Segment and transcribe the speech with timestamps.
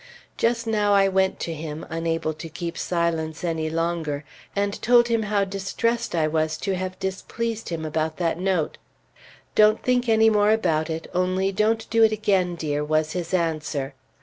[0.35, 4.23] Just now I went to him, unable to keep silence any longer,
[4.55, 8.79] and told him how distressed I was to have displeased him about that note.
[9.53, 13.93] "Don't think any more about it, only don't do it again, dear," was his answer.